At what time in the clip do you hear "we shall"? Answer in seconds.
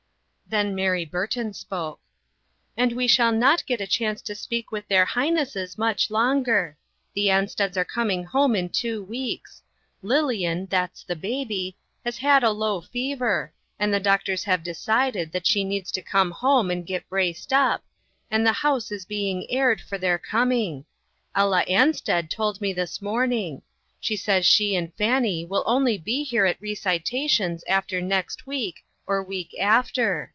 2.91-3.31